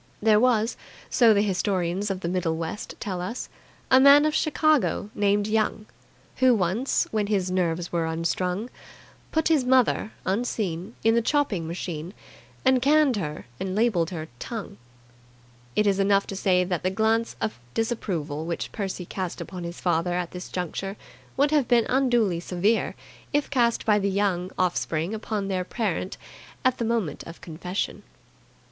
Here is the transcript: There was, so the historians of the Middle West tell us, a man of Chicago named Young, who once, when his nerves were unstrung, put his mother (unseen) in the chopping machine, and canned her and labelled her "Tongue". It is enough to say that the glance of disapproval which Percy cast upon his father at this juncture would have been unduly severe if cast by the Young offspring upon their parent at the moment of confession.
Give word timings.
There 0.19 0.39
was, 0.39 0.77
so 1.11 1.31
the 1.31 1.43
historians 1.43 2.09
of 2.09 2.21
the 2.21 2.27
Middle 2.27 2.57
West 2.57 2.95
tell 2.99 3.21
us, 3.21 3.49
a 3.91 3.99
man 3.99 4.25
of 4.25 4.33
Chicago 4.33 5.11
named 5.13 5.45
Young, 5.45 5.85
who 6.37 6.55
once, 6.55 7.07
when 7.11 7.27
his 7.27 7.51
nerves 7.51 7.91
were 7.91 8.07
unstrung, 8.07 8.71
put 9.31 9.47
his 9.49 9.63
mother 9.63 10.11
(unseen) 10.25 10.95
in 11.03 11.13
the 11.13 11.21
chopping 11.21 11.67
machine, 11.67 12.15
and 12.65 12.81
canned 12.81 13.17
her 13.17 13.45
and 13.59 13.75
labelled 13.75 14.09
her 14.09 14.27
"Tongue". 14.39 14.77
It 15.75 15.85
is 15.85 15.99
enough 15.99 16.25
to 16.25 16.35
say 16.35 16.63
that 16.63 16.81
the 16.81 16.89
glance 16.89 17.35
of 17.39 17.59
disapproval 17.75 18.47
which 18.47 18.71
Percy 18.71 19.05
cast 19.05 19.39
upon 19.39 19.63
his 19.63 19.79
father 19.79 20.13
at 20.15 20.31
this 20.31 20.49
juncture 20.49 20.97
would 21.37 21.51
have 21.51 21.67
been 21.67 21.85
unduly 21.87 22.39
severe 22.39 22.95
if 23.33 23.51
cast 23.51 23.85
by 23.85 23.99
the 23.99 24.09
Young 24.09 24.49
offspring 24.57 25.13
upon 25.13 25.47
their 25.47 25.63
parent 25.63 26.17
at 26.65 26.79
the 26.79 26.85
moment 26.85 27.21
of 27.27 27.39
confession. 27.39 28.01